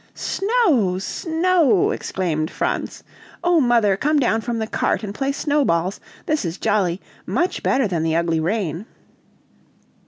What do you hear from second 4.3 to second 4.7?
from the